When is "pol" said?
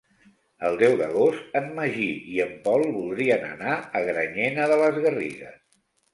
2.65-2.87